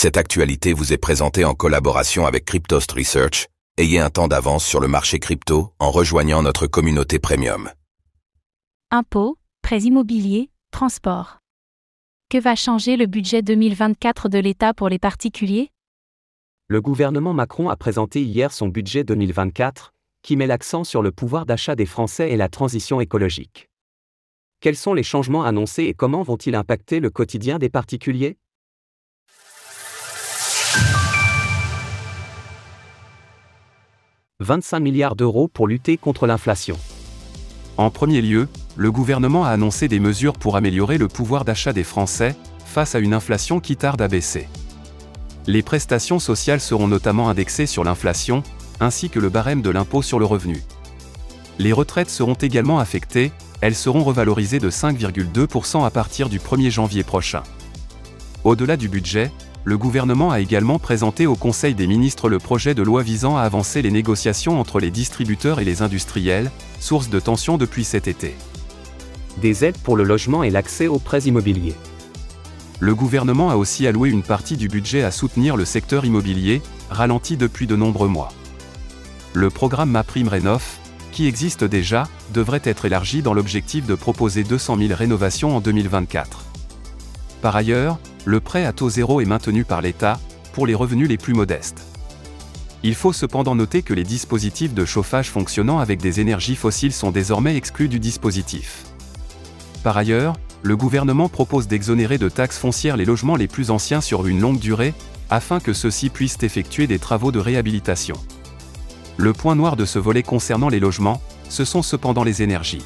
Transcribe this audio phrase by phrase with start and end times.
[0.00, 3.48] Cette actualité vous est présentée en collaboration avec Cryptost Research.
[3.78, 7.68] Ayez un temps d'avance sur le marché crypto en rejoignant notre communauté premium.
[8.92, 11.38] Impôts, prêts immobiliers, transport.
[12.30, 15.72] Que va changer le budget 2024 de l'État pour les particuliers?
[16.68, 19.92] Le gouvernement Macron a présenté hier son budget 2024,
[20.22, 23.68] qui met l'accent sur le pouvoir d'achat des Français et la transition écologique.
[24.60, 28.38] Quels sont les changements annoncés et comment vont-ils impacter le quotidien des particuliers?
[34.40, 36.78] 25 milliards d'euros pour lutter contre l'inflation.
[37.76, 41.82] En premier lieu, le gouvernement a annoncé des mesures pour améliorer le pouvoir d'achat des
[41.82, 44.46] Français, face à une inflation qui tarde à baisser.
[45.48, 48.44] Les prestations sociales seront notamment indexées sur l'inflation,
[48.78, 50.62] ainsi que le barème de l'impôt sur le revenu.
[51.58, 57.02] Les retraites seront également affectées, elles seront revalorisées de 5,2% à partir du 1er janvier
[57.02, 57.42] prochain.
[58.44, 59.32] Au-delà du budget,
[59.64, 63.42] le gouvernement a également présenté au Conseil des ministres le projet de loi visant à
[63.42, 66.50] avancer les négociations entre les distributeurs et les industriels,
[66.80, 68.34] source de tensions depuis cet été.
[69.42, 71.74] Des aides pour le logement et l'accès aux prêts immobiliers.
[72.80, 77.36] Le gouvernement a aussi alloué une partie du budget à soutenir le secteur immobilier, ralenti
[77.36, 78.30] depuis de nombreux mois.
[79.34, 80.64] Le programme MaPrimeRénov,
[81.12, 86.44] qui existe déjà, devrait être élargi dans l'objectif de proposer 200 000 rénovations en 2024.
[87.42, 87.98] Par ailleurs,
[88.28, 90.20] le prêt à taux zéro est maintenu par l'État,
[90.52, 91.86] pour les revenus les plus modestes.
[92.82, 97.10] Il faut cependant noter que les dispositifs de chauffage fonctionnant avec des énergies fossiles sont
[97.10, 98.84] désormais exclus du dispositif.
[99.82, 104.26] Par ailleurs, le gouvernement propose d'exonérer de taxes foncières les logements les plus anciens sur
[104.26, 104.92] une longue durée,
[105.30, 108.16] afin que ceux-ci puissent effectuer des travaux de réhabilitation.
[109.16, 112.84] Le point noir de ce volet concernant les logements, ce sont cependant les énergies.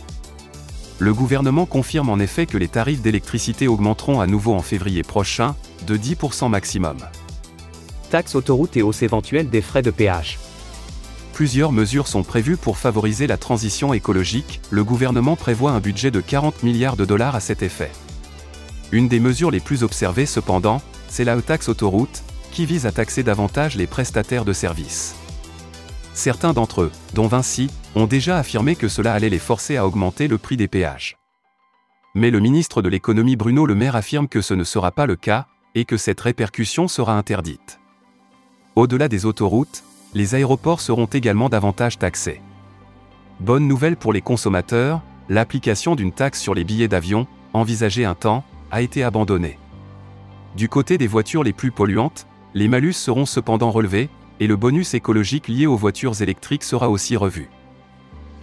[1.02, 5.56] Le gouvernement confirme en effet que les tarifs d'électricité augmenteront à nouveau en février prochain,
[5.84, 6.96] de 10% maximum.
[8.10, 10.38] Taxes autoroutes et hausse éventuelle des frais de péage.
[11.32, 16.20] Plusieurs mesures sont prévues pour favoriser la transition écologique, le gouvernement prévoit un budget de
[16.20, 17.90] 40 milliards de dollars à cet effet.
[18.92, 23.24] Une des mesures les plus observées cependant, c'est la taxe autoroute, qui vise à taxer
[23.24, 25.16] davantage les prestataires de services.
[26.14, 30.28] Certains d'entre eux, dont Vinci, ont déjà affirmé que cela allait les forcer à augmenter
[30.28, 31.16] le prix des péages.
[32.14, 35.16] Mais le ministre de l'économie Bruno Le Maire affirme que ce ne sera pas le
[35.16, 37.80] cas, et que cette répercussion sera interdite.
[38.76, 39.84] Au-delà des autoroutes,
[40.14, 42.42] les aéroports seront également davantage taxés.
[43.40, 48.44] Bonne nouvelle pour les consommateurs, l'application d'une taxe sur les billets d'avion, envisagée un temps,
[48.70, 49.58] a été abandonnée.
[50.56, 54.10] Du côté des voitures les plus polluantes, les malus seront cependant relevés,
[54.42, 57.48] et le bonus écologique lié aux voitures électriques sera aussi revu.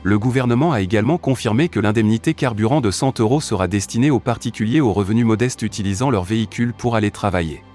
[0.03, 4.79] Le gouvernement a également confirmé que l'indemnité carburant de 100 euros sera destinée aux particuliers
[4.79, 7.65] aux revenus modestes utilisant leur véhicule pour aller travailler.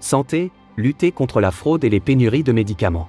[0.00, 3.08] Santé, lutter contre la fraude et les pénuries de médicaments.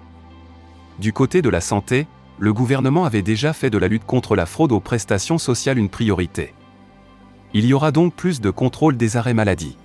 [0.98, 2.08] Du côté de la santé,
[2.40, 5.90] le gouvernement avait déjà fait de la lutte contre la fraude aux prestations sociales une
[5.90, 6.54] priorité.
[7.54, 9.76] Il y aura donc plus de contrôle des arrêts maladie.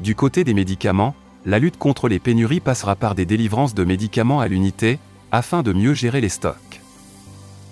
[0.00, 1.14] Du côté des médicaments,
[1.46, 4.98] la lutte contre les pénuries passera par des délivrances de médicaments à l'unité,
[5.30, 6.82] afin de mieux gérer les stocks.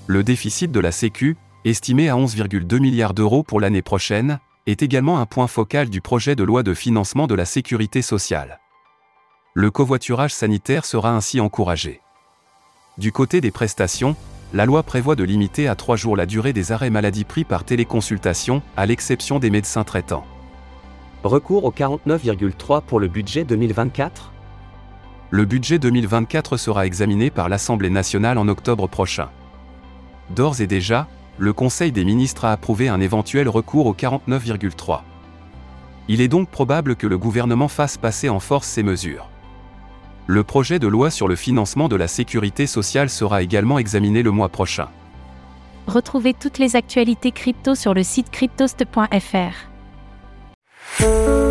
[0.06, 5.18] Le déficit de la Sécu, estimé à 11,2 milliards d'euros pour l'année prochaine, est également
[5.18, 8.60] un point focal du projet de loi de financement de la sécurité sociale.
[9.54, 12.00] Le covoiturage sanitaire sera ainsi encouragé.
[12.96, 14.14] Du côté des prestations,
[14.52, 17.64] la loi prévoit de limiter à trois jours la durée des arrêts maladie pris par
[17.64, 20.24] téléconsultation, à l'exception des médecins traitants.
[21.24, 24.30] Recours au 49,3 pour le budget 2024
[25.30, 29.30] Le budget 2024 sera examiné par l'Assemblée nationale en octobre prochain.
[30.36, 31.08] D'ores et déjà,
[31.38, 35.00] le Conseil des ministres a approuvé un éventuel recours au 49,3.
[36.08, 39.30] Il est donc probable que le gouvernement fasse passer en force ces mesures.
[40.26, 44.30] Le projet de loi sur le financement de la sécurité sociale sera également examiné le
[44.30, 44.88] mois prochain.
[45.86, 49.73] Retrouvez toutes les actualités crypto sur le site cryptost.fr.
[50.96, 51.43] Thank you.